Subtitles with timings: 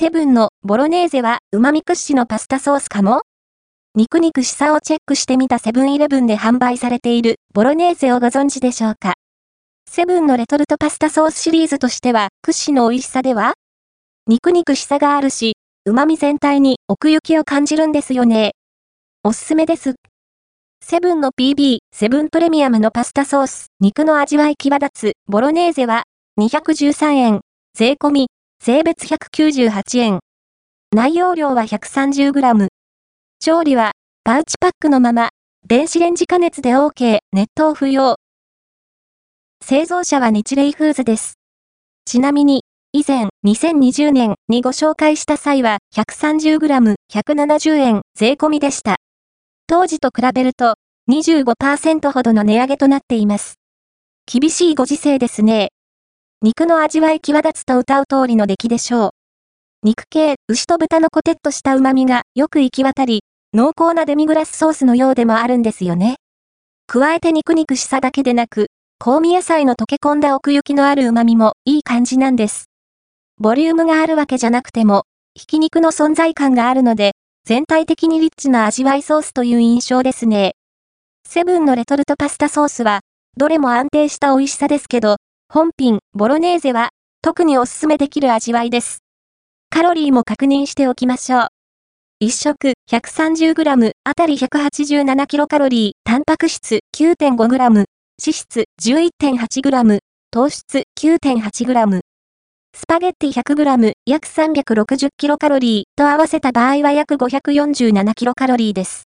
[0.00, 3.20] セブンのボロネーゼは旨味屈指のパスタソースかも
[3.94, 9.12] 肉肉しさをチェックしてみたセブンイレブンで販売されているボロネーゼをご存知でしょうか
[9.86, 13.52] セブンのレトルトパスタソースシリーズとしては屈指の美味しさでは
[14.26, 18.52] 肉肉しさがあるし、旨味全体に奥行きを感じるんですよね。
[19.22, 19.96] おすすめです。
[20.82, 26.04] セブンの PB、セブンプレミアムのパスタソース、肉の味わい際立つ、ボロネーゼは、
[26.40, 27.40] 213円、
[27.74, 28.28] 税込み、
[28.62, 30.20] 税別198円。
[30.94, 32.68] 内容量は 130g。
[33.38, 35.30] 調理は、パウチパックのまま、
[35.66, 38.16] 電子レンジ加熱で OK、熱湯不要。
[39.64, 41.38] 製造者は日霊フーズです。
[42.04, 48.96] ちなみに、以前、2020年にご紹介した際は 130g、170円税込みでした。
[49.68, 50.74] 当時と比べると
[51.10, 53.54] 25%ほどの値上げとなっています。
[54.30, 55.70] 厳しいご時世ですね。
[56.42, 59.10] 肉の味わい際立つと歌う通りの出来でしょう。
[59.82, 66.16] 肉系、牛と豚のコテッとした旨味がよく行き渡り、濃厚なデミグラスソースのようでもあるんですよね。
[66.86, 68.68] 加えて肉肉しさだけでなく、
[68.98, 72.70] 香味野菜の溶け込んだ奥行きのある旨味もいい感じなんです。
[73.38, 77.12] ボリュームがあるわけじゃなくても、ひき肉の存在感があるので、
[77.44, 80.54] 全体的にリッチな味わいソースという印象ですね。
[81.28, 83.00] セブンのレトルトパスタソースは、
[83.36, 85.16] どれも安定した美味しさですけど、
[85.52, 86.90] 本品、ボロネーゼは、
[87.22, 89.00] 特におすすめできる味わいです。
[89.68, 91.48] カロリーも確認しておきましょう。
[92.22, 97.86] 1食 130g あたり 187kcal、タンパク質 9.5g、脂
[98.26, 99.98] 質 11.8g、
[100.30, 102.00] 糖質 9.8g。
[102.72, 108.98] スパゲッティ 100g 約 360kcal と合わせた場合は約 547kcal です。